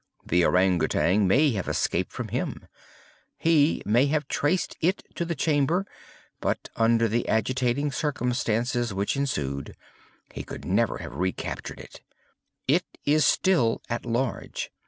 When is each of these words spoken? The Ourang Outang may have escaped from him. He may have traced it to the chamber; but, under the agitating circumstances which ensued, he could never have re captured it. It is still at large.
The 0.25 0.43
Ourang 0.43 0.79
Outang 0.81 1.27
may 1.27 1.51
have 1.51 1.67
escaped 1.67 2.11
from 2.11 2.29
him. 2.29 2.65
He 3.37 3.83
may 3.85 4.07
have 4.07 4.27
traced 4.27 4.75
it 4.81 5.03
to 5.13 5.25
the 5.25 5.35
chamber; 5.35 5.85
but, 6.39 6.69
under 6.75 7.07
the 7.07 7.27
agitating 7.29 7.91
circumstances 7.91 8.95
which 8.95 9.15
ensued, 9.15 9.75
he 10.33 10.41
could 10.43 10.65
never 10.65 10.97
have 10.97 11.13
re 11.13 11.31
captured 11.31 11.79
it. 11.79 12.01
It 12.67 12.85
is 13.05 13.27
still 13.27 13.79
at 13.91 14.03
large. 14.03 14.71